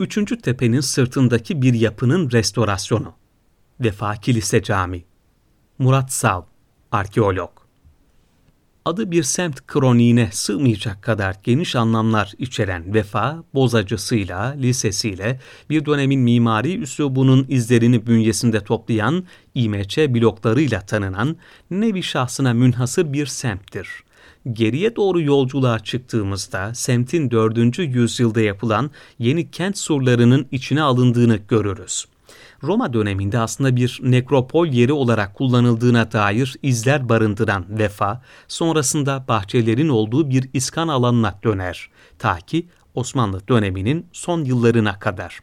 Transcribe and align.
Üçüncü 0.00 0.38
tepenin 0.38 0.80
sırtındaki 0.80 1.62
bir 1.62 1.74
yapının 1.74 2.30
restorasyonu. 2.30 3.14
Vefa 3.80 4.14
Kilise 4.14 4.62
Camii. 4.62 5.04
Murat 5.78 6.12
Sav, 6.12 6.42
arkeolog. 6.92 7.50
Adı 8.84 9.10
bir 9.10 9.22
semt 9.22 9.66
kroniğine 9.66 10.28
sığmayacak 10.32 11.02
kadar 11.02 11.36
geniş 11.42 11.76
anlamlar 11.76 12.32
içeren 12.38 12.94
Vefa, 12.94 13.44
bozacısıyla, 13.54 14.42
lisesiyle 14.46 15.40
bir 15.70 15.86
dönemin 15.86 16.20
mimari 16.20 16.78
üslubunun 16.78 17.46
izlerini 17.48 18.06
bünyesinde 18.06 18.60
toplayan 18.64 19.24
İMÇ 19.54 19.98
bloklarıyla 19.98 20.80
tanınan 20.80 21.36
nevi 21.70 22.02
şahsına 22.02 22.52
münhasır 22.52 23.12
bir 23.12 23.26
semttir 23.26 24.05
geriye 24.52 24.96
doğru 24.96 25.20
yolculuğa 25.20 25.78
çıktığımızda 25.78 26.74
semtin 26.74 27.30
4. 27.30 27.78
yüzyılda 27.78 28.40
yapılan 28.40 28.90
yeni 29.18 29.50
kent 29.50 29.78
surlarının 29.78 30.46
içine 30.52 30.82
alındığını 30.82 31.36
görürüz. 31.36 32.04
Roma 32.62 32.92
döneminde 32.92 33.38
aslında 33.38 33.76
bir 33.76 34.00
nekropol 34.02 34.66
yeri 34.66 34.92
olarak 34.92 35.34
kullanıldığına 35.34 36.12
dair 36.12 36.56
izler 36.62 37.08
barındıran 37.08 37.78
Vefa, 37.78 38.22
sonrasında 38.48 39.24
bahçelerin 39.28 39.88
olduğu 39.88 40.30
bir 40.30 40.50
iskan 40.52 40.88
alanına 40.88 41.38
döner. 41.44 41.90
Ta 42.18 42.36
ki 42.36 42.66
Osmanlı 42.94 43.48
döneminin 43.48 44.06
son 44.12 44.44
yıllarına 44.44 44.98
kadar. 44.98 45.40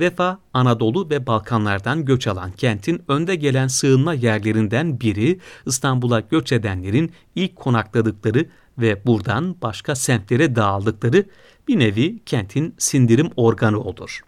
Vefa, 0.00 0.38
Anadolu 0.54 1.10
ve 1.10 1.26
Balkanlardan 1.26 2.04
göç 2.04 2.26
alan 2.26 2.52
kentin 2.52 3.02
önde 3.08 3.34
gelen 3.34 3.68
sığınma 3.68 4.14
yerlerinden 4.14 5.00
biri 5.00 5.40
İstanbul'a 5.66 6.20
göç 6.20 6.52
edenlerin 6.52 7.12
ilk 7.34 7.56
konakladıkları 7.56 8.46
ve 8.78 9.06
buradan 9.06 9.56
başka 9.62 9.94
semtlere 9.94 10.56
dağıldıkları 10.56 11.24
bir 11.68 11.78
nevi 11.78 12.18
kentin 12.26 12.74
sindirim 12.78 13.30
organı 13.36 13.80
olur. 13.80 14.20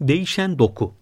Değişen 0.00 0.58
doku 0.58 0.94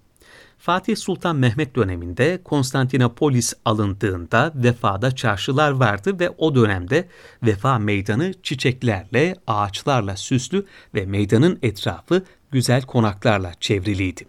Fatih 0.58 0.96
Sultan 0.96 1.36
Mehmet 1.36 1.76
döneminde 1.76 2.40
Konstantinopolis 2.44 3.54
alındığında 3.64 4.52
Vefa'da 4.54 5.14
çarşılar 5.14 5.70
vardı 5.70 6.20
ve 6.20 6.30
o 6.30 6.54
dönemde 6.54 7.08
Vefa 7.42 7.78
meydanı 7.78 8.32
çiçeklerle, 8.42 9.36
ağaçlarla 9.46 10.16
süslü 10.16 10.66
ve 10.94 11.06
meydanın 11.06 11.58
etrafı 11.62 12.22
güzel 12.56 12.82
konaklarla 12.82 13.52
çevriliydi. 13.60 14.26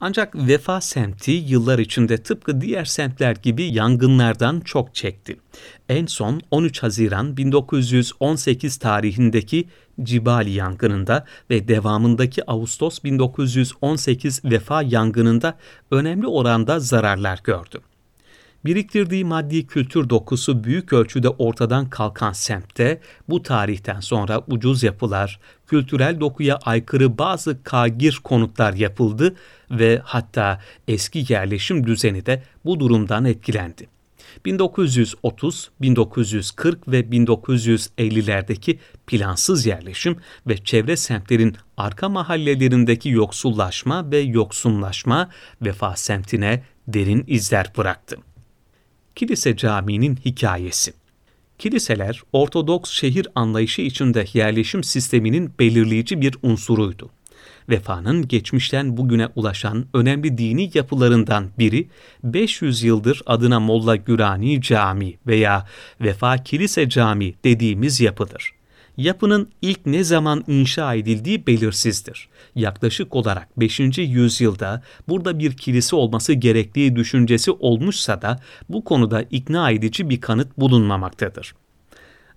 Ancak 0.00 0.36
Vefa 0.36 0.80
semti 0.80 1.30
yıllar 1.30 1.78
içinde 1.78 2.16
tıpkı 2.16 2.60
diğer 2.60 2.84
semtler 2.84 3.36
gibi 3.36 3.64
yangınlardan 3.64 4.60
çok 4.60 4.94
çekti. 4.94 5.36
En 5.88 6.06
son 6.06 6.40
13 6.50 6.82
Haziran 6.82 7.36
1918 7.36 8.76
tarihindeki 8.76 9.68
Cibali 10.02 10.50
yangınında 10.50 11.24
ve 11.50 11.68
devamındaki 11.68 12.50
Ağustos 12.50 13.04
1918 13.04 14.44
Vefa 14.44 14.82
yangınında 14.82 15.58
önemli 15.90 16.26
oranda 16.26 16.80
zararlar 16.80 17.40
gördü. 17.44 17.80
Biriktirdiği 18.64 19.24
maddi 19.24 19.66
kültür 19.66 20.10
dokusu 20.10 20.64
büyük 20.64 20.92
ölçüde 20.92 21.28
ortadan 21.28 21.90
kalkan 21.90 22.32
semtte 22.32 23.00
bu 23.28 23.42
tarihten 23.42 24.00
sonra 24.00 24.42
ucuz 24.48 24.82
yapılar, 24.82 25.40
kültürel 25.66 26.20
dokuya 26.20 26.56
aykırı 26.56 27.18
bazı 27.18 27.62
kagir 27.62 28.20
konutlar 28.24 28.72
yapıldı 28.72 29.36
ve 29.70 30.00
hatta 30.04 30.60
eski 30.88 31.24
yerleşim 31.28 31.86
düzeni 31.86 32.26
de 32.26 32.42
bu 32.64 32.80
durumdan 32.80 33.24
etkilendi. 33.24 33.88
1930, 34.44 35.70
1940 35.80 36.88
ve 36.88 37.00
1950'lerdeki 37.00 38.78
plansız 39.06 39.66
yerleşim 39.66 40.16
ve 40.46 40.64
çevre 40.64 40.96
semtlerin 40.96 41.56
arka 41.76 42.08
mahallelerindeki 42.08 43.08
yoksullaşma 43.08 44.10
ve 44.10 44.18
yoksunlaşma 44.18 45.30
Vefa 45.62 45.96
semtine 45.96 46.62
derin 46.88 47.24
izler 47.26 47.72
bıraktı. 47.76 48.16
Kilise 49.16 49.56
Camii'nin 49.56 50.18
hikayesi. 50.24 50.92
Kiliseler 51.58 52.22
Ortodoks 52.32 52.90
şehir 52.90 53.28
anlayışı 53.34 53.82
içinde 53.82 54.24
yerleşim 54.32 54.84
sisteminin 54.84 55.52
belirleyici 55.58 56.20
bir 56.20 56.34
unsuruydu. 56.42 57.10
Vefa'nın 57.68 58.28
geçmişten 58.28 58.96
bugüne 58.96 59.28
ulaşan 59.36 59.86
önemli 59.94 60.38
dini 60.38 60.70
yapılarından 60.74 61.50
biri 61.58 61.88
500 62.24 62.82
yıldır 62.82 63.22
adına 63.26 63.60
Molla 63.60 63.96
Gürani 63.96 64.62
Cami 64.62 65.14
veya 65.26 65.66
Vefa 66.00 66.36
Kilise 66.36 66.88
Cami 66.88 67.34
dediğimiz 67.44 68.00
yapıdır 68.00 68.54
yapının 68.96 69.48
ilk 69.62 69.86
ne 69.86 70.04
zaman 70.04 70.44
inşa 70.48 70.94
edildiği 70.94 71.46
belirsizdir. 71.46 72.28
Yaklaşık 72.54 73.14
olarak 73.14 73.60
5. 73.60 73.80
yüzyılda 73.98 74.82
burada 75.08 75.38
bir 75.38 75.56
kilise 75.56 75.96
olması 75.96 76.32
gerektiği 76.32 76.96
düşüncesi 76.96 77.50
olmuşsa 77.50 78.22
da 78.22 78.40
bu 78.68 78.84
konuda 78.84 79.22
ikna 79.22 79.70
edici 79.70 80.10
bir 80.10 80.20
kanıt 80.20 80.58
bulunmamaktadır. 80.58 81.54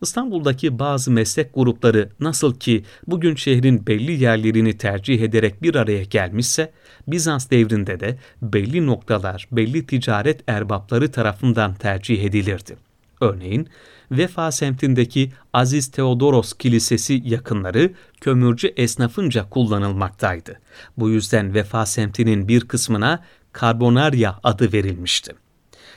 İstanbul'daki 0.01 0.79
bazı 0.79 1.12
meslek 1.12 1.53
grupları 1.53 2.09
nasıl 2.19 2.59
ki 2.59 2.84
bugün 3.07 3.35
şehrin 3.35 3.88
belli 3.88 4.24
yerlerini 4.24 4.78
tercih 4.78 5.22
ederek 5.22 5.63
bir 5.63 5.75
araya 5.75 6.03
gelmişse, 6.03 6.72
Bizans 7.07 7.50
devrinde 7.50 8.00
de 8.00 8.18
belli 8.41 8.88
noktalar 8.88 9.47
belli 9.51 9.85
ticaret 9.85 10.44
erbapları 10.47 11.12
tarafından 11.12 11.74
tercih 11.74 12.24
edilirdi. 12.24 12.87
Örneğin 13.22 13.69
Vefa 14.11 14.51
semtindeki 14.51 15.31
Aziz 15.53 15.91
Theodoros 15.91 16.53
Kilisesi 16.53 17.22
yakınları 17.25 17.94
kömürcü 18.22 18.67
esnafınca 18.67 19.50
kullanılmaktaydı. 19.50 20.59
Bu 20.97 21.09
yüzden 21.09 21.53
Vefa 21.53 21.85
semtinin 21.85 22.47
bir 22.47 22.61
kısmına 22.67 23.23
Karbonarya 23.51 24.39
adı 24.44 24.73
verilmişti. 24.73 25.35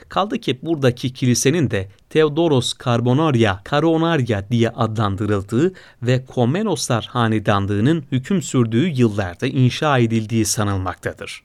Kaldı 0.09 0.37
ki 0.37 0.59
buradaki 0.61 1.13
kilisenin 1.13 1.71
de 1.71 1.89
Theodoros 2.09 2.73
Karbonarya, 2.73 3.61
Karonarya 3.63 4.49
diye 4.49 4.69
adlandırıldığı 4.69 5.73
ve 6.01 6.25
Komnenoslar 6.25 7.05
hanedanlığının 7.11 8.03
hüküm 8.11 8.41
sürdüğü 8.41 8.87
yıllarda 8.87 9.47
inşa 9.47 9.99
edildiği 9.99 10.45
sanılmaktadır. 10.45 11.43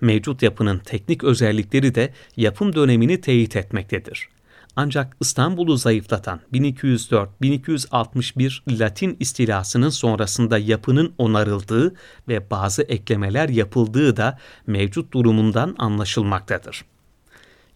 Mevcut 0.00 0.42
yapının 0.42 0.78
teknik 0.78 1.24
özellikleri 1.24 1.94
de 1.94 2.12
yapım 2.36 2.74
dönemini 2.74 3.20
teyit 3.20 3.56
etmektedir. 3.56 4.28
Ancak 4.76 5.16
İstanbul'u 5.20 5.76
zayıflatan 5.76 6.40
1204-1261 6.52 8.80
Latin 8.80 9.16
istilasının 9.20 9.90
sonrasında 9.90 10.58
yapının 10.58 11.14
onarıldığı 11.18 11.94
ve 12.28 12.50
bazı 12.50 12.82
eklemeler 12.82 13.48
yapıldığı 13.48 14.16
da 14.16 14.38
mevcut 14.66 15.12
durumundan 15.12 15.74
anlaşılmaktadır. 15.78 16.84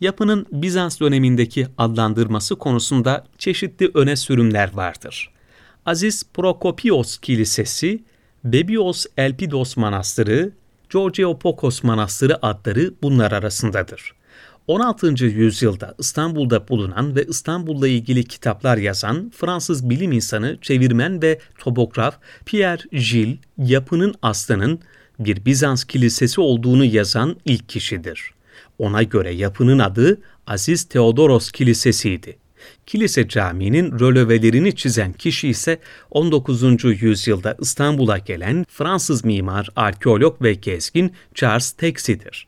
Yapının 0.00 0.47
Bizans 0.53 1.00
dönemindeki 1.00 1.66
adlandırması 1.78 2.56
konusunda 2.56 3.26
çeşitli 3.38 3.91
öne 3.94 4.16
sürümler 4.16 4.75
vardır. 4.75 5.31
Aziz 5.87 6.25
Prokopios 6.34 7.19
Kilisesi, 7.19 8.04
Bebios 8.44 9.06
Elpidos 9.16 9.76
Manastırı, 9.76 10.53
Georgiopokos 10.91 11.82
Manastırı 11.82 12.47
adları 12.47 12.94
bunlar 13.03 13.32
arasındadır. 13.32 14.18
16. 14.69 15.25
yüzyılda 15.25 15.95
İstanbul'da 15.99 16.69
bulunan 16.69 17.17
ve 17.17 17.25
İstanbul'la 17.25 17.89
ilgili 17.89 18.25
kitaplar 18.25 18.77
yazan 18.77 19.33
Fransız 19.37 19.91
bilim 19.91 20.12
insanı, 20.12 20.59
çevirmen 20.62 21.23
ve 21.23 21.39
topograf 21.59 22.19
Pierre 22.47 22.83
Gilles, 22.93 23.39
yapının 23.59 24.15
aslının 24.23 24.81
bir 25.19 25.45
Bizans 25.45 25.84
kilisesi 25.84 26.41
olduğunu 26.41 26.84
yazan 26.84 27.37
ilk 27.45 27.69
kişidir. 27.69 28.31
Ona 28.79 29.03
göre 29.03 29.31
yapının 29.31 29.79
adı 29.79 30.21
Aziz 30.47 30.85
Theodoros 30.85 31.50
Kilisesi'ydi. 31.50 32.39
Kilise 32.87 33.29
Camii'nin 33.29 33.99
rölevelerini 33.99 34.77
çizen 34.77 35.12
kişi 35.12 35.49
ise 35.49 35.79
19. 36.11 36.85
yüzyılda 36.85 37.56
İstanbul'a 37.61 38.19
gelen 38.19 38.67
Fransız 38.69 39.25
mimar, 39.25 39.69
arkeolog 39.77 40.43
ve 40.43 40.55
gezgin 40.55 41.12
Charles 41.35 41.71
Taxi'dir. 41.71 42.47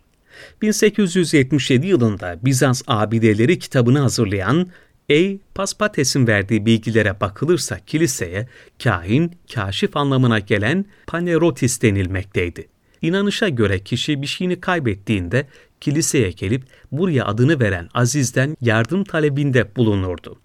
1877 0.63 1.87
yılında 1.87 2.39
Bizans 2.43 2.83
abideleri 2.87 3.59
kitabını 3.59 3.99
hazırlayan 3.99 4.69
A. 5.11 5.39
Paspates'in 5.55 6.27
verdiği 6.27 6.67
bilgilere 6.67 7.21
bakılırsa 7.21 7.79
kiliseye 7.79 8.49
kahin, 8.83 9.33
kaşif 9.55 9.97
anlamına 9.97 10.39
gelen 10.39 10.85
panerotis 11.07 11.83
denilmekteydi. 11.83 12.69
İnanışa 13.03 13.49
göre 13.49 13.79
kişi 13.79 14.23
bir 14.23 14.27
şeyini 14.27 14.61
kaybettiğinde 14.61 15.47
kiliseye 15.81 16.31
gelip 16.31 16.63
buraya 16.93 17.27
adını 17.27 17.61
veren 17.61 17.89
Aziz'den 17.95 18.57
yardım 18.61 19.05
talebinde 19.05 19.77
bulunurdu. 19.77 20.39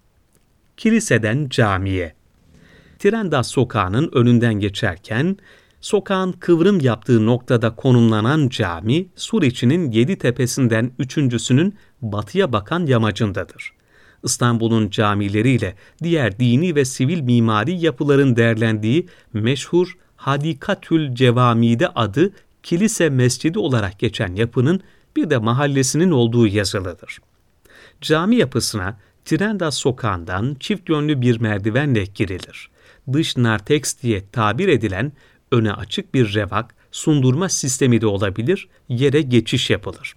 Kiliseden 0.76 1.48
camiye 1.48 2.14
Tirendas 2.98 3.48
sokağının 3.48 4.10
önünden 4.12 4.54
geçerken 4.54 5.36
Sokağın 5.86 6.32
kıvrım 6.32 6.80
yaptığı 6.80 7.26
noktada 7.26 7.74
konumlanan 7.74 8.48
cami, 8.48 9.06
Suriçi'nin 9.16 9.90
yedi 9.90 10.18
tepesinden 10.18 10.92
üçüncüsünün 10.98 11.74
batıya 12.02 12.52
bakan 12.52 12.86
yamacındadır. 12.86 13.72
İstanbul'un 14.22 14.90
camileriyle 14.90 15.74
diğer 16.02 16.38
dini 16.38 16.74
ve 16.74 16.84
sivil 16.84 17.20
mimari 17.20 17.72
yapıların 17.72 18.36
değerlendiği 18.36 19.06
meşhur 19.32 19.96
Hadikatül 20.16 21.14
Cevami'de 21.14 21.88
adı 21.88 22.32
kilise 22.62 23.10
mescidi 23.10 23.58
olarak 23.58 23.98
geçen 23.98 24.34
yapının 24.34 24.80
bir 25.16 25.30
de 25.30 25.38
mahallesinin 25.38 26.10
olduğu 26.10 26.46
yazılıdır. 26.46 27.18
Cami 28.00 28.36
yapısına 28.36 28.98
Trenda 29.24 29.70
sokağından 29.70 30.56
çift 30.60 30.88
yönlü 30.88 31.20
bir 31.20 31.40
merdivenle 31.40 32.04
girilir. 32.04 32.70
Dış 33.12 33.36
narteks 33.36 34.02
diye 34.02 34.24
tabir 34.32 34.68
edilen 34.68 35.12
öne 35.52 35.72
açık 35.72 36.14
bir 36.14 36.34
revak, 36.34 36.74
sundurma 36.92 37.48
sistemi 37.48 38.00
de 38.00 38.06
olabilir, 38.06 38.68
yere 38.88 39.22
geçiş 39.22 39.70
yapılır. 39.70 40.14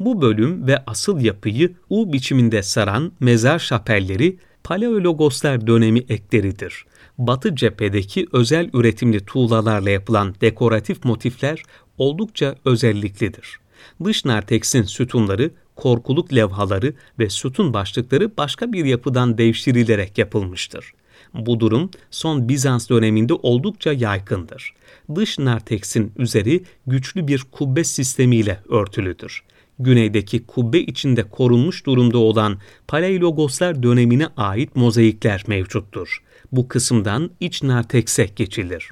Bu 0.00 0.22
bölüm 0.22 0.66
ve 0.66 0.82
asıl 0.86 1.20
yapıyı 1.20 1.74
U 1.90 2.12
biçiminde 2.12 2.62
saran 2.62 3.12
mezar 3.20 3.58
şapelleri 3.58 4.38
Paleologoslar 4.64 5.66
dönemi 5.66 5.98
ekleridir. 5.98 6.84
Batı 7.18 7.56
cephedeki 7.56 8.26
özel 8.32 8.70
üretimli 8.72 9.24
tuğlalarla 9.24 9.90
yapılan 9.90 10.34
dekoratif 10.40 11.04
motifler 11.04 11.62
oldukça 11.98 12.54
özelliklidir. 12.64 13.60
Dış 14.04 14.24
narteksin 14.24 14.82
sütunları, 14.82 15.50
korkuluk 15.76 16.34
levhaları 16.34 16.94
ve 17.18 17.30
sütun 17.30 17.74
başlıkları 17.74 18.36
başka 18.36 18.72
bir 18.72 18.84
yapıdan 18.84 19.38
devşirilerek 19.38 20.18
yapılmıştır. 20.18 20.92
Bu 21.34 21.60
durum 21.60 21.90
son 22.10 22.48
Bizans 22.48 22.88
döneminde 22.88 23.34
oldukça 23.34 23.92
yaygındır. 23.92 24.74
Dış 25.14 25.38
narteksin 25.38 26.12
üzeri 26.16 26.62
güçlü 26.86 27.28
bir 27.28 27.44
kubbe 27.52 27.84
sistemiyle 27.84 28.60
örtülüdür. 28.68 29.42
Güneydeki 29.78 30.46
kubbe 30.46 30.80
içinde 30.80 31.22
korunmuş 31.22 31.86
durumda 31.86 32.18
olan 32.18 32.58
Paleologoslar 32.88 33.82
dönemine 33.82 34.28
ait 34.36 34.76
mozaikler 34.76 35.44
mevcuttur. 35.46 36.22
Bu 36.52 36.68
kısımdan 36.68 37.30
iç 37.40 37.62
nartekse 37.62 38.24
geçilir. 38.36 38.90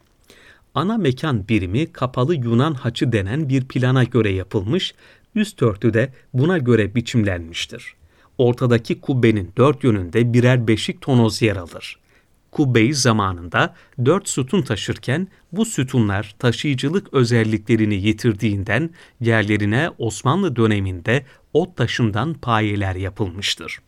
Ana 0.75 0.99
mekan 0.99 1.49
birimi 1.49 1.93
kapalı 1.93 2.35
Yunan 2.35 2.75
haçı 2.75 3.13
denen 3.13 3.49
bir 3.49 3.65
plana 3.65 4.05
göre 4.05 4.33
yapılmış, 4.33 4.95
üst 5.35 5.63
örtü 5.63 5.95
de 5.95 6.13
buna 6.35 6.59
göre 6.59 6.95
biçimlenmiştir. 6.95 7.95
Ortadaki 8.39 9.01
kubbenin 9.01 9.53
dört 9.57 9.85
yönünde 9.85 10.33
birer 10.33 10.69
beşik 10.69 11.01
tonoz 11.01 11.43
yer 11.43 11.57
alır. 11.57 11.99
Kubbeyi 12.52 12.94
zamanında 12.94 13.75
dört 14.05 14.29
sütun 14.29 14.62
taşırken 14.62 15.29
bu 15.52 15.64
sütunlar 15.64 16.35
taşıyıcılık 16.38 17.14
özelliklerini 17.14 17.94
yitirdiğinden 17.94 18.91
yerlerine 19.20 19.91
Osmanlı 19.99 20.56
döneminde 20.56 21.26
ot 21.52 21.76
taşından 21.76 22.35
payeler 22.35 22.94
yapılmıştır. 22.94 23.79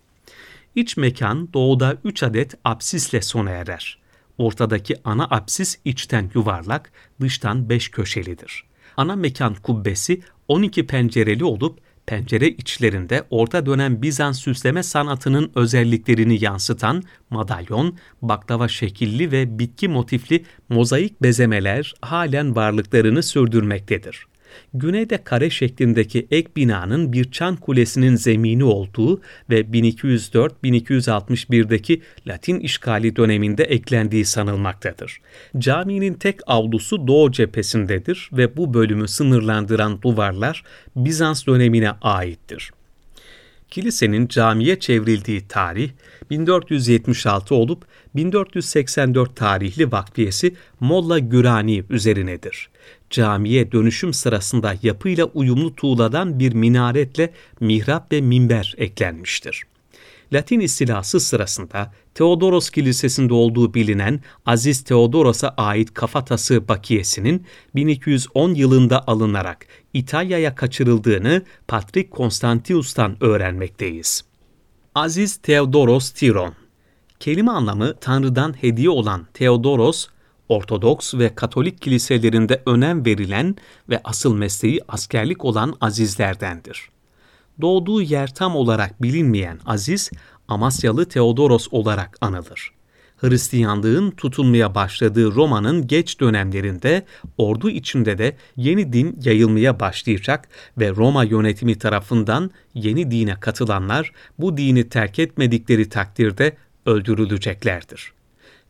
İç 0.75 0.97
mekan 0.97 1.53
doğuda 1.53 1.97
üç 2.05 2.23
adet 2.23 2.55
apsisle 2.65 3.23
sona 3.23 3.51
erer. 3.51 3.99
Ortadaki 4.39 4.97
ana 5.05 5.25
apsis 5.25 5.79
içten 5.85 6.31
yuvarlak, 6.35 6.93
dıştan 7.21 7.69
beş 7.69 7.89
köşelidir. 7.91 8.65
Ana 8.97 9.17
mekan 9.17 9.55
kubbesi 9.55 10.23
12 10.49 10.87
pencereli 10.87 11.45
olup 11.45 11.79
pencere 12.07 12.49
içlerinde 12.49 13.25
orta 13.31 13.67
dönem 13.67 14.03
Bizans 14.03 14.41
süsleme 14.41 14.83
sanatının 14.83 15.53
özelliklerini 15.55 16.45
yansıtan 16.45 17.03
madalyon, 17.31 17.97
baklava 18.23 18.69
şekilli 18.69 19.33
ve 19.33 19.59
bitki 19.59 19.89
motifli 19.89 20.45
mozaik 20.69 21.23
bezemeler 21.23 21.95
halen 22.01 22.57
varlıklarını 22.57 23.23
sürdürmektedir 23.23 24.27
güneyde 24.75 25.25
kare 25.25 25.51
şeklindeki 25.51 26.27
ek 26.31 26.49
binanın 26.57 27.13
bir 27.13 27.31
çan 27.31 27.57
kulesinin 27.57 28.17
zemini 28.17 28.65
olduğu 28.65 29.21
ve 29.51 29.61
1204-1261'deki 29.61 32.03
Latin 32.27 32.61
işgali 32.61 33.17
döneminde 33.17 33.65
eklendiği 33.65 34.25
sanılmaktadır. 34.25 35.21
Caminin 35.59 36.15
tek 36.15 36.41
avlusu 36.47 37.07
doğu 37.07 37.33
cephesindedir 37.33 38.31
ve 38.33 38.57
bu 38.57 38.75
bölümü 38.75 39.09
sınırlandıran 39.09 40.03
duvarlar 40.03 40.63
Bizans 40.97 41.47
dönemine 41.47 41.91
aittir. 42.03 42.71
Kilisenin 43.73 44.29
camiye 44.29 44.81
çevrildiği 44.81 45.49
tarih 45.49 45.91
1476 46.31 47.55
olup 47.55 47.85
1484 48.15 49.37
tarihli 49.37 49.93
vakfiyesi 49.93 50.55
Molla 50.81 51.19
Gürani 51.19 51.85
üzerinedir. 51.91 52.69
Camiye 53.13 53.73
dönüşüm 53.73 54.13
sırasında 54.15 54.75
yapıyla 54.83 55.25
uyumlu 55.25 55.75
tuğladan 55.75 56.39
bir 56.39 56.53
minaretle 56.53 57.33
mihrap 57.61 58.13
ve 58.13 58.21
minber 58.21 58.75
eklenmiştir. 58.79 59.63
Latin 60.33 60.61
istilası 60.61 61.21
sırasında 61.21 61.93
Teodoros 62.15 62.71
Kilisesi'nde 62.71 63.35
olduğu 63.35 63.75
bilinen 63.75 64.21
Aziz 64.47 64.85
Teodoros'a 64.85 65.49
ait 65.49 65.95
kafatası 65.95 66.69
bakiyesinin 66.69 67.47
1210 67.75 68.55
yılında 68.55 69.07
alınarak 69.07 69.67
İtalya'ya 69.93 70.55
kaçırıldığını 70.55 71.43
Patrik 71.69 72.11
Konstantius'tan 72.11 73.17
öğrenmekteyiz. 73.21 74.25
Aziz 74.95 75.37
Theodoros 75.37 76.11
Tiron 76.11 76.55
Kelime 77.21 77.51
anlamı 77.51 77.95
Tanrı'dan 78.01 78.63
hediye 78.63 78.91
olan 78.91 79.27
Theodoros, 79.35 80.07
Ortodoks 80.49 81.15
ve 81.15 81.35
Katolik 81.35 81.83
kiliselerinde 81.83 82.63
önem 82.67 83.07
verilen 83.07 83.57
ve 83.89 84.01
asıl 84.05 84.35
mesleği 84.35 84.81
askerlik 84.89 85.45
olan 85.45 85.75
azizlerdendir. 85.81 86.89
Doğduğu 87.61 88.03
yer 88.03 88.35
tam 88.35 88.57
olarak 88.57 89.03
bilinmeyen 89.03 89.59
Aziz, 89.67 90.11
Amasyalı 90.49 91.09
Theodoros 91.09 91.69
olarak 91.71 92.19
anılır. 92.21 92.73
Hristiyanlığın 93.17 94.11
tutulmaya 94.11 94.75
başladığı 94.75 95.35
Roma'nın 95.35 95.87
geç 95.87 96.21
dönemlerinde 96.21 97.07
ordu 97.39 97.71
içinde 97.71 98.19
de 98.19 98.37
yeni 98.57 98.93
din 98.93 99.19
yayılmaya 99.25 99.81
başlayacak 99.81 100.49
ve 100.79 100.91
Roma 100.91 101.25
yönetimi 101.25 101.79
tarafından 101.79 102.51
yeni 102.75 103.11
dine 103.11 103.41
katılanlar 103.41 104.13
bu 104.39 104.57
dini 104.57 104.89
terk 104.89 105.19
etmedikleri 105.19 105.89
takdirde 105.89 106.57
öldürüleceklerdir. 106.87 108.13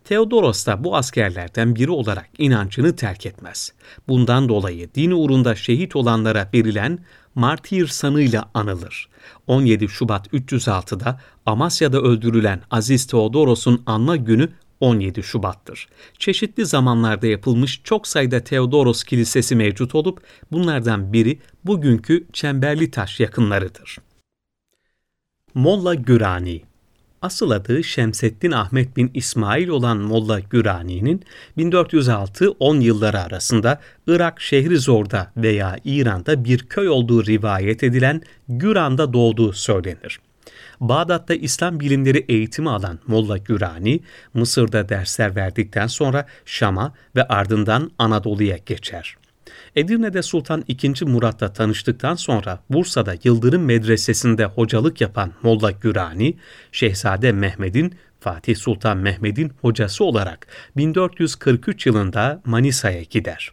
Theodoros 0.04 0.66
da 0.66 0.84
bu 0.84 0.96
askerlerden 0.96 1.74
biri 1.76 1.90
olarak 1.90 2.28
inancını 2.38 2.96
terk 2.96 3.26
etmez. 3.26 3.72
Bundan 4.08 4.48
dolayı 4.48 4.94
din 4.94 5.10
uğrunda 5.10 5.54
şehit 5.54 5.96
olanlara 5.96 6.50
verilen 6.54 6.98
martir 7.34 7.86
sanıyla 7.86 8.50
anılır. 8.54 9.08
17 9.46 9.88
Şubat 9.88 10.26
306'da 10.26 11.20
Amasya'da 11.46 12.00
öldürülen 12.00 12.62
Aziz 12.70 13.06
Theodoros'un 13.06 13.82
anma 13.86 14.16
günü 14.16 14.48
17 14.80 15.22
Şubat'tır. 15.22 15.88
Çeşitli 16.18 16.66
zamanlarda 16.66 17.26
yapılmış 17.26 17.80
çok 17.84 18.06
sayıda 18.06 18.40
Theodoros 18.40 19.04
Kilisesi 19.04 19.56
mevcut 19.56 19.94
olup 19.94 20.22
bunlardan 20.52 21.12
biri 21.12 21.38
bugünkü 21.64 22.26
Çemberli 22.32 22.90
Taş 22.90 23.20
yakınlarıdır. 23.20 23.98
Molla 25.54 25.94
Gürani 25.94 26.62
Asıl 27.22 27.50
adı 27.50 27.84
Şemseddin 27.84 28.50
Ahmet 28.50 28.96
bin 28.96 29.10
İsmail 29.14 29.68
olan 29.68 29.98
Molla 29.98 30.40
Gürani'nin 30.40 31.22
1406-10 31.58 32.80
yılları 32.80 33.20
arasında 33.20 33.80
Irak 34.06 34.40
şehri 34.40 34.78
Zor'da 34.78 35.32
veya 35.36 35.76
İran'da 35.84 36.44
bir 36.44 36.58
köy 36.58 36.88
olduğu 36.88 37.26
rivayet 37.26 37.82
edilen 37.82 38.22
Güran'da 38.48 39.12
doğduğu 39.12 39.52
söylenir. 39.52 40.20
Bağdat'ta 40.80 41.34
İslam 41.34 41.80
bilimleri 41.80 42.24
eğitimi 42.28 42.70
alan 42.70 42.98
Molla 43.06 43.38
Gürani, 43.38 44.00
Mısır'da 44.34 44.88
dersler 44.88 45.36
verdikten 45.36 45.86
sonra 45.86 46.26
Şam'a 46.44 46.94
ve 47.16 47.28
ardından 47.28 47.90
Anadolu'ya 47.98 48.56
geçer. 48.66 49.16
Edirne'de 49.76 50.22
Sultan 50.22 50.64
II. 50.68 51.04
Murat'la 51.04 51.52
tanıştıktan 51.52 52.14
sonra 52.14 52.62
Bursa'da 52.70 53.14
Yıldırım 53.24 53.64
Medresesi'nde 53.64 54.44
hocalık 54.44 55.00
yapan 55.00 55.32
Molla 55.42 55.70
Gürani, 55.70 56.36
Şehzade 56.72 57.32
Mehmet'in 57.32 57.94
Fatih 58.20 58.56
Sultan 58.56 58.98
Mehmet'in 58.98 59.52
hocası 59.60 60.04
olarak 60.04 60.46
1443 60.76 61.86
yılında 61.86 62.42
Manisa'ya 62.44 63.02
gider. 63.02 63.52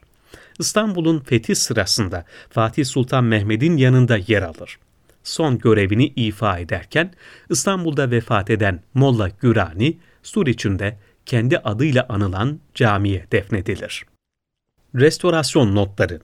İstanbul'un 0.60 1.20
fethi 1.20 1.56
sırasında 1.56 2.26
Fatih 2.50 2.86
Sultan 2.86 3.24
Mehmet'in 3.24 3.78
yanında 3.78 4.18
yer 4.18 4.42
alır. 4.42 4.80
Son 5.24 5.60
görevini 5.60 6.06
ifa 6.06 6.60
ederken 6.60 7.14
İstanbul'da 7.50 8.12
vefat 8.12 8.50
eden 8.50 8.82
Molla 8.94 9.30
Gürani, 9.30 9.98
Sur 10.24 10.48
içinde 10.48 10.98
kendi 11.26 11.58
adıyla 11.58 12.06
anılan 12.10 12.60
camiye 12.74 13.26
defnedilir. 13.32 14.06
Restorasyon 14.96 15.76
notları. 15.76 16.20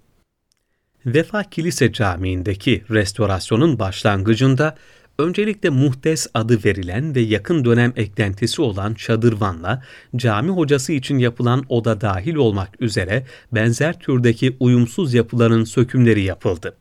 Vefa 1.06 1.44
Kilise 1.44 1.94
Camii'ndeki 1.94 2.84
restorasyonun 2.90 3.80
başlangıcında 3.80 4.76
Öncelikle 5.20 5.70
muhtes 5.70 6.28
adı 6.34 6.60
verilen 6.66 7.16
ve 7.16 7.22
yakın 7.22 7.66
dönem 7.66 7.94
eklentisi 7.96 8.62
olan 8.62 8.96
şadırvanla 8.98 9.84
cami 10.16 10.50
hocası 10.50 10.94
için 10.94 11.18
yapılan 11.18 11.64
oda 11.70 12.02
dahil 12.02 12.36
olmak 12.36 12.82
üzere 12.82 13.26
benzer 13.52 14.00
türdeki 14.00 14.58
uyumsuz 14.60 15.14
yapıların 15.14 15.64
sökümleri 15.64 16.24
yapıldı. 16.24 16.76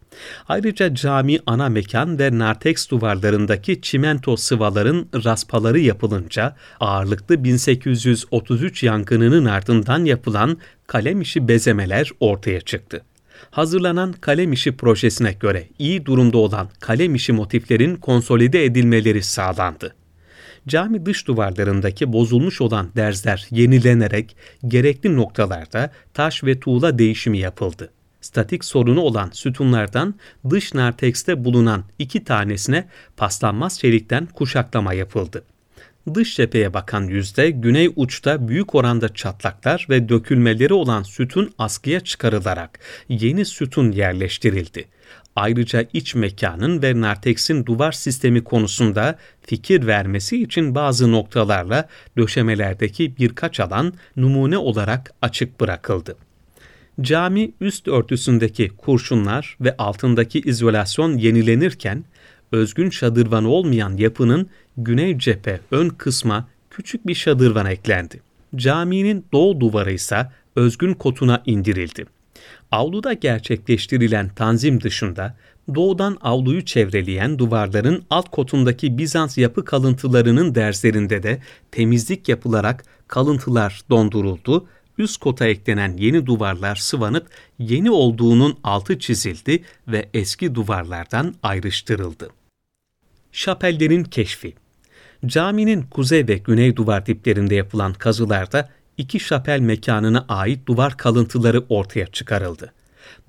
Ayrıca 0.49 0.95
cami 0.95 1.38
ana 1.47 1.69
mekan 1.69 2.19
ve 2.19 2.38
narteks 2.38 2.88
duvarlarındaki 2.88 3.81
çimento 3.81 4.37
sıvaların 4.37 5.07
raspaları 5.25 5.79
yapılınca 5.79 6.57
ağırlıklı 6.81 7.45
1833 7.45 8.83
yangınının 8.83 9.45
ardından 9.45 10.05
yapılan 10.05 10.59
kalem 10.87 11.21
işi 11.21 11.49
bezemeler 11.49 12.11
ortaya 12.21 12.61
çıktı. 12.61 13.03
Hazırlanan 13.50 14.12
kalem 14.12 14.53
işi 14.53 14.76
projesine 14.76 15.33
göre 15.33 15.69
iyi 15.79 16.07
durumda 16.07 16.38
olan 16.38 16.69
kalem 16.81 17.14
işi 17.14 17.33
motiflerin 17.33 17.97
konsolide 17.97 18.64
edilmeleri 18.64 19.23
sağlandı. 19.23 19.95
Cami 20.69 21.07
dış 21.07 21.26
duvarlarındaki 21.26 22.12
bozulmuş 22.12 22.61
olan 22.61 22.91
derzler 22.97 23.47
yenilenerek 23.50 24.37
gerekli 24.69 25.17
noktalarda 25.17 25.91
taş 26.14 26.45
ve 26.45 26.61
tuğla 26.61 26.99
değişimi 26.99 27.38
yapıldı. 27.38 27.91
Statik 28.21 28.64
sorunu 28.64 29.00
olan 29.00 29.31
sütunlardan 29.33 30.14
dış 30.50 30.75
nartekste 30.75 31.45
bulunan 31.45 31.85
iki 31.99 32.25
tanesine 32.25 32.88
paslanmaz 33.17 33.79
çelikten 33.79 34.26
kuşaklama 34.26 34.95
yapıldı. 34.95 35.45
Dış 36.14 36.37
cepheye 36.37 36.75
bakan 36.75 37.02
yüzde 37.02 37.50
güney 37.50 37.92
uçta 37.96 38.49
büyük 38.49 38.75
oranda 38.75 39.14
çatlaklar 39.14 39.87
ve 39.90 40.08
dökülmeleri 40.08 40.75
olan 40.75 41.02
sütun 41.02 41.54
askıya 41.58 42.00
çıkarılarak 42.00 42.78
yeni 43.08 43.44
sütun 43.44 43.92
yerleştirildi. 43.92 44.88
Ayrıca 45.37 45.84
iç 45.92 46.14
mekanın 46.14 46.82
ve 46.82 47.00
narteksin 47.00 47.66
duvar 47.66 47.92
sistemi 47.92 48.44
konusunda 48.44 49.18
fikir 49.42 49.87
vermesi 49.87 50.42
için 50.42 50.75
bazı 50.75 51.12
noktalarla 51.12 51.88
döşemelerdeki 52.18 53.16
birkaç 53.16 53.61
alan 53.61 53.92
numune 54.16 54.58
olarak 54.58 55.14
açık 55.23 55.61
bırakıldı. 55.61 56.16
Cami 57.00 57.52
üst 57.61 57.88
örtüsündeki 57.88 58.68
kurşunlar 58.68 59.56
ve 59.61 59.76
altındaki 59.76 60.40
izolasyon 60.40 61.18
yenilenirken 61.18 62.04
özgün 62.54 62.90
şadırvan 62.90 63.44
olmayan 63.44 63.96
yapının 63.96 64.49
güney 64.76 65.18
cephe 65.18 65.61
ön 65.70 65.88
kısma 65.88 66.49
küçük 66.70 67.06
bir 67.06 67.14
şadırvan 67.14 67.66
eklendi. 67.66 68.20
Caminin 68.56 69.26
doğu 69.32 69.61
duvarı 69.61 69.92
ise 69.92 70.26
özgün 70.56 70.94
kotuna 70.94 71.42
indirildi. 71.46 72.04
Avluda 72.70 73.12
gerçekleştirilen 73.12 74.28
tanzim 74.28 74.80
dışında 74.80 75.37
doğudan 75.75 76.18
avluyu 76.20 76.64
çevreleyen 76.64 77.38
duvarların 77.38 78.02
alt 78.11 78.30
kotundaki 78.30 78.99
Bizans 78.99 79.38
yapı 79.38 79.64
kalıntılarının 79.64 80.54
derslerinde 80.54 81.23
de 81.23 81.38
temizlik 81.70 82.28
yapılarak 82.28 82.84
kalıntılar 83.08 83.80
donduruldu, 83.90 84.66
üst 84.99 85.16
kota 85.16 85.46
eklenen 85.46 85.96
yeni 85.96 86.26
duvarlar 86.26 86.76
sıvanıp 86.76 87.26
yeni 87.58 87.90
olduğunun 87.90 88.58
altı 88.64 88.99
çizildi 88.99 89.62
ve 89.88 90.08
eski 90.14 90.54
duvarlardan 90.54 91.34
ayrıştırıldı. 91.42 92.28
Şapellerin 93.35 94.05
keşfi 94.05 94.55
Caminin 95.26 95.83
kuzey 95.83 96.29
ve 96.29 96.37
güney 96.37 96.76
duvar 96.76 97.07
diplerinde 97.07 97.55
yapılan 97.55 97.93
kazılarda 97.93 98.69
iki 98.97 99.21
şapel 99.21 99.61
mekanına 99.61 100.25
ait 100.29 100.67
duvar 100.67 100.97
kalıntıları 100.97 101.64
ortaya 101.69 102.07
çıkarıldı. 102.07 102.73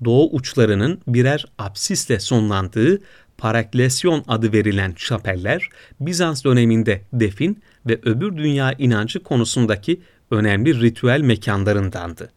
Doğu 0.04 0.30
uçlarının 0.32 1.00
birer 1.06 1.46
apsisle 1.58 2.20
sonlandığı 2.20 3.00
paraklesyon 3.38 4.24
adı 4.28 4.52
verilen 4.52 4.94
şapeller, 4.96 5.68
Bizans 6.00 6.44
döneminde 6.44 7.02
defin 7.12 7.62
ve 7.86 8.00
öbür 8.04 8.36
dünya 8.36 8.72
inancı 8.72 9.22
konusundaki 9.22 10.00
önemli 10.30 10.80
ritüel 10.80 11.20
mekanlarındandı. 11.20 12.30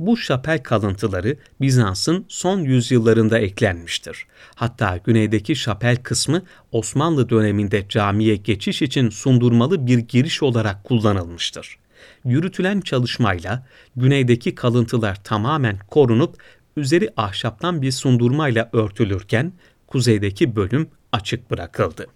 Bu 0.00 0.16
şapel 0.16 0.62
kalıntıları 0.62 1.36
Bizans'ın 1.60 2.24
son 2.28 2.60
yüzyıllarında 2.60 3.38
eklenmiştir. 3.38 4.26
Hatta 4.54 4.96
güneydeki 4.96 5.56
şapel 5.56 5.96
kısmı 5.96 6.42
Osmanlı 6.72 7.28
döneminde 7.28 7.88
camiye 7.88 8.36
geçiş 8.36 8.82
için 8.82 9.10
sundurmalı 9.10 9.86
bir 9.86 9.98
giriş 9.98 10.42
olarak 10.42 10.84
kullanılmıştır. 10.84 11.78
Yürütülen 12.24 12.80
çalışmayla 12.80 13.66
güneydeki 13.96 14.54
kalıntılar 14.54 15.24
tamamen 15.24 15.78
korunup 15.90 16.36
üzeri 16.76 17.10
ahşaptan 17.16 17.82
bir 17.82 17.92
sundurmayla 17.92 18.70
örtülürken 18.72 19.52
kuzeydeki 19.86 20.56
bölüm 20.56 20.88
açık 21.12 21.50
bırakıldı. 21.50 22.06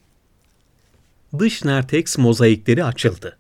Dış 1.39 1.65
narteks 1.65 2.19
mozaikleri 2.19 2.85
açıldı. 2.85 3.39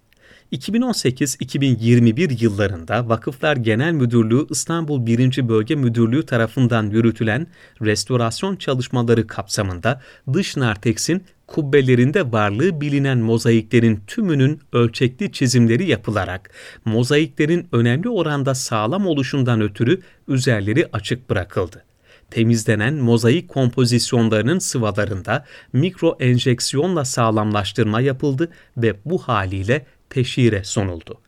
2018-2021 0.52 2.42
yıllarında 2.44 3.08
Vakıflar 3.08 3.56
Genel 3.56 3.92
Müdürlüğü 3.92 4.46
İstanbul 4.50 5.06
1. 5.06 5.48
Bölge 5.48 5.74
Müdürlüğü 5.74 6.26
tarafından 6.26 6.90
yürütülen 6.90 7.46
restorasyon 7.82 8.56
çalışmaları 8.56 9.26
kapsamında 9.26 10.00
dış 10.32 10.56
narteksin 10.56 11.24
kubbelerinde 11.46 12.32
varlığı 12.32 12.80
bilinen 12.80 13.18
mozaiklerin 13.18 14.00
tümünün 14.06 14.60
ölçekli 14.72 15.32
çizimleri 15.32 15.90
yapılarak 15.90 16.50
mozaiklerin 16.84 17.68
önemli 17.72 18.08
oranda 18.08 18.54
sağlam 18.54 19.06
oluşundan 19.06 19.60
ötürü 19.60 20.00
üzerleri 20.28 20.88
açık 20.92 21.30
bırakıldı 21.30 21.84
temizlenen 22.30 22.94
mozaik 22.94 23.48
kompozisyonlarının 23.48 24.58
sıvalarında 24.58 25.44
mikro 25.72 26.16
enjeksiyonla 26.20 27.04
sağlamlaştırma 27.04 28.00
yapıldı 28.00 28.48
ve 28.76 28.94
bu 29.04 29.18
haliyle 29.18 29.86
teşhire 30.10 30.64
sonuldu. 30.64 31.20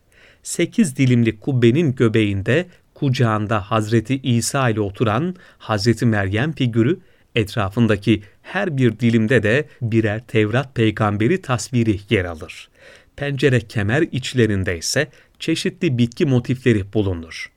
Sekiz 0.43 0.97
dilimli 0.97 1.39
kubbenin 1.39 1.95
göbeğinde 1.95 2.65
kucağında 2.93 3.61
Hazreti 3.61 4.19
İsa 4.23 4.69
ile 4.69 4.81
oturan 4.81 5.35
Hazreti 5.57 6.05
Meryem 6.05 6.51
figürü, 6.51 6.99
etrafındaki 7.35 8.21
her 8.41 8.77
bir 8.77 8.99
dilimde 8.99 9.43
de 9.43 9.67
birer 9.81 10.27
Tevrat 10.27 10.75
peygamberi 10.75 11.41
tasviri 11.41 11.99
yer 12.09 12.25
alır. 12.25 12.69
Pencere 13.15 13.59
kemer 13.59 14.01
içlerinde 14.01 14.77
ise 14.77 15.07
çeşitli 15.39 15.97
bitki 15.97 16.25
motifleri 16.25 16.93
bulunur. 16.93 17.51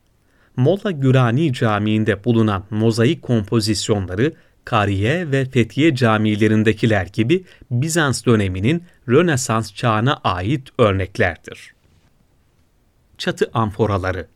Molla 0.57 0.91
Gürani 0.91 1.53
Camii'nde 1.53 2.25
bulunan 2.25 2.65
mozaik 2.71 3.23
kompozisyonları 3.23 4.33
Kariye 4.64 5.31
ve 5.31 5.45
Fethiye 5.45 5.95
camilerindekiler 5.95 7.07
gibi 7.07 7.45
Bizans 7.71 8.26
döneminin 8.26 8.85
Rönesans 9.09 9.75
çağına 9.75 10.21
ait 10.25 10.69
örneklerdir. 10.79 11.75
Çatı 13.19 13.50
amforaları 13.55 14.26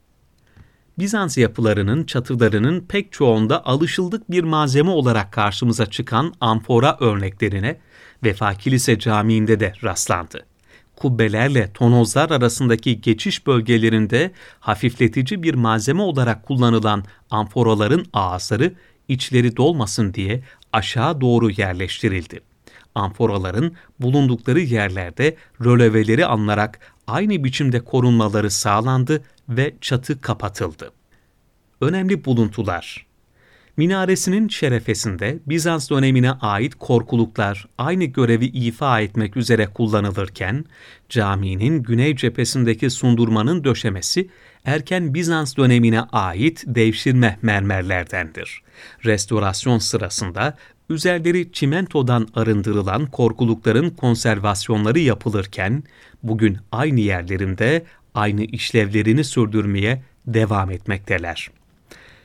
Bizans 0.99 1.39
yapılarının 1.39 2.05
çatılarının 2.05 2.81
pek 2.81 3.13
çoğunda 3.13 3.67
alışıldık 3.67 4.31
bir 4.31 4.45
malzeme 4.45 4.91
olarak 4.91 5.33
karşımıza 5.33 5.87
çıkan 5.87 6.35
amfora 6.41 6.97
örneklerine 7.01 7.81
Vefa 8.25 8.55
Kilise 8.55 8.99
Camii'nde 8.99 9.61
de 9.61 9.73
rastlandı. 9.85 10.47
Kubbelerle 10.97 11.73
tonozlar 11.73 12.31
arasındaki 12.31 13.01
geçiş 13.01 13.47
bölgelerinde 13.47 14.33
hafifletici 14.61 15.43
bir 15.43 15.55
malzeme 15.55 16.03
olarak 16.03 16.47
kullanılan 16.47 17.05
amforaların 17.31 18.05
ağızları 18.13 18.75
içleri 19.09 19.57
dolmasın 19.57 20.15
diye 20.15 20.43
aşağı 20.73 21.21
doğru 21.21 21.51
yerleştirildi. 21.51 22.41
Amforaların 22.95 23.73
bulundukları 24.01 24.61
yerlerde 24.61 25.37
röleveleri 25.65 26.27
alınarak 26.27 26.81
aynı 27.07 27.45
biçimde 27.45 27.81
korunmaları 27.85 28.51
sağlandı 28.51 29.25
ve 29.49 29.75
çatı 29.81 30.21
kapatıldı. 30.21 30.93
Önemli 31.81 32.25
buluntular 32.25 33.07
Minaresinin 33.77 34.49
şerefesinde 34.49 35.39
Bizans 35.47 35.91
dönemine 35.91 36.31
ait 36.31 36.75
korkuluklar 36.75 37.69
aynı 37.79 38.05
görevi 38.05 38.45
ifa 38.47 39.01
etmek 39.01 39.37
üzere 39.37 39.67
kullanılırken, 39.67 40.65
caminin 41.09 41.83
güney 41.83 42.17
cephesindeki 42.17 42.91
sundurmanın 42.91 43.65
döşemesi 43.65 44.29
erken 44.65 45.15
Bizans 45.15 45.57
dönemine 45.57 46.01
ait 46.01 46.65
devşirme 46.67 47.39
mermerlerdendir. 47.43 48.63
Restorasyon 49.05 49.79
sırasında 49.79 50.57
üzerleri 50.91 51.53
çimentodan 51.53 52.29
arındırılan 52.35 53.07
korkulukların 53.07 53.91
konservasyonları 53.91 54.99
yapılırken, 54.99 55.83
bugün 56.23 56.59
aynı 56.73 57.01
yerlerinde 57.01 57.85
aynı 58.15 58.45
işlevlerini 58.45 59.25
sürdürmeye 59.25 60.03
devam 60.27 60.71
etmekteler. 60.71 61.51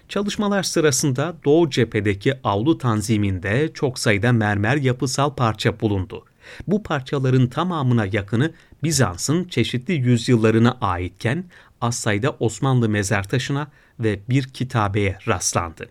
Çalışmalar 0.09 0.63
sırasında 0.63 1.35
Doğu 1.45 1.69
cephedeki 1.69 2.33
avlu 2.43 2.77
tanziminde 2.77 3.71
çok 3.73 3.99
sayıda 3.99 4.31
mermer 4.31 4.75
yapısal 4.75 5.35
parça 5.35 5.79
bulundu. 5.79 6.25
Bu 6.67 6.83
parçaların 6.83 7.47
tamamına 7.47 8.05
yakını 8.05 8.53
Bizans'ın 8.83 9.43
çeşitli 9.43 9.93
yüzyıllarına 9.93 10.77
aitken 10.81 11.43
az 11.81 11.95
sayıda 11.95 12.35
Osmanlı 12.39 12.89
mezar 12.89 13.23
taşına 13.23 13.67
ve 13.99 14.19
bir 14.29 14.43
kitabeye 14.43 15.17
rastlandı. 15.27 15.89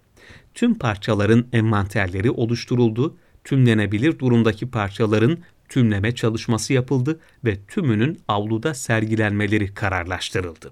Tüm 0.55 0.79
parçaların 0.79 1.47
envanterleri 1.53 2.31
oluşturuldu, 2.31 3.17
tümlenebilir 3.45 4.19
durumdaki 4.19 4.71
parçaların 4.71 5.39
tümleme 5.69 6.15
çalışması 6.15 6.73
yapıldı 6.73 7.21
ve 7.45 7.59
tümünün 7.69 8.21
avluda 8.29 8.75
sergilenmeleri 8.75 9.75
kararlaştırıldı. 9.75 10.71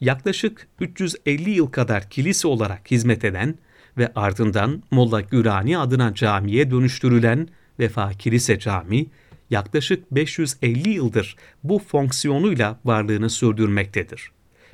Yaklaşık 0.00 0.68
350 0.80 1.50
yıl 1.50 1.66
kadar 1.66 2.10
kilise 2.10 2.48
olarak 2.48 2.90
hizmet 2.90 3.24
eden 3.24 3.58
ve 3.98 4.12
ardından 4.14 4.82
Molla 4.90 5.20
Gürani 5.20 5.78
adına 5.78 6.14
camiye 6.14 6.70
dönüştürülen 6.70 7.48
Vefa 7.78 8.12
Kilise 8.12 8.58
Camii, 8.58 9.06
yaklaşık 9.50 10.10
550 10.10 10.90
yıldır 10.90 11.36
bu 11.64 11.78
fonksiyonuyla 11.78 12.80
varlığını 12.84 13.30
sürdürmektedir. 13.30 14.30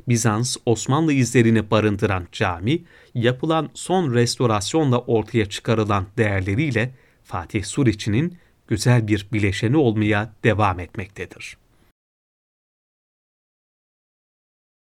Bizans 0.09 0.57
Osmanlı 0.67 1.13
izlerini 1.13 1.71
barındıran 1.71 2.27
cami, 2.33 2.83
yapılan 3.15 3.71
son 3.75 4.15
restorasyonla 4.15 4.99
ortaya 4.99 5.47
çıkarılan 5.47 6.07
değerleriyle 6.19 6.95
Fatih 7.25 7.65
Suriçi'nin 7.65 8.39
güzel 8.69 9.09
bir 9.09 9.29
bileşeni 9.33 9.77
olmaya 9.77 10.33
devam 10.45 10.81
etmektedir. 10.81 11.57